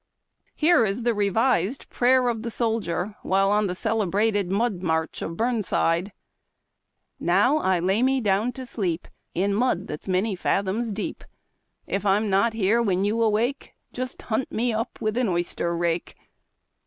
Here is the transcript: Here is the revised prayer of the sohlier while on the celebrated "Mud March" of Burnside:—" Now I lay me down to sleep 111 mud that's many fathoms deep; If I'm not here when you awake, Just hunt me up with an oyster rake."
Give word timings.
Here 0.55 0.83
is 0.83 1.03
the 1.03 1.13
revised 1.13 1.87
prayer 1.89 2.27
of 2.27 2.41
the 2.41 2.49
sohlier 2.49 3.13
while 3.21 3.51
on 3.51 3.67
the 3.67 3.75
celebrated 3.75 4.49
"Mud 4.49 4.81
March" 4.81 5.21
of 5.21 5.37
Burnside:—" 5.37 6.11
Now 7.19 7.57
I 7.59 7.79
lay 7.79 8.01
me 8.01 8.19
down 8.19 8.51
to 8.53 8.65
sleep 8.65 9.07
111 9.33 9.53
mud 9.55 9.87
that's 9.87 10.07
many 10.07 10.35
fathoms 10.35 10.91
deep; 10.91 11.23
If 11.85 12.03
I'm 12.03 12.31
not 12.31 12.53
here 12.53 12.81
when 12.81 13.05
you 13.05 13.21
awake, 13.21 13.75
Just 13.93 14.23
hunt 14.23 14.51
me 14.51 14.73
up 14.73 14.99
with 15.01 15.17
an 15.17 15.27
oyster 15.29 15.77
rake." 15.77 16.15